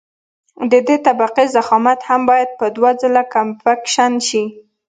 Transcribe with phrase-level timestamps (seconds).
[0.71, 4.43] د دې طبقې ضخامت هم باید په دوه ځله کمپکشن شي